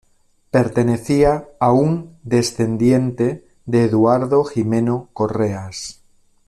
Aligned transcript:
Pertenecía 0.49 1.47
a 1.59 1.71
un 1.73 2.17
descendiente 2.23 3.45
de 3.67 3.83
Eduardo 3.83 4.43
Jimeno 4.43 5.11
Correas. 5.13 6.01